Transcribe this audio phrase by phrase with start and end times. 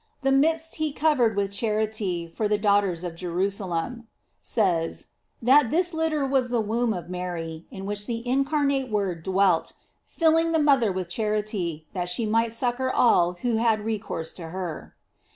[0.23, 4.07] the midst he covered with charity for the daughters of Jerusalem,"*
[4.41, 5.09] says,
[5.43, 9.21] that this lit ter was the womb of Mary, in which the incar nate Word
[9.21, 9.73] dwelt,
[10.07, 14.47] filling the mother with char ity, that she might succor all who had recourse to
[14.47, 14.95] her.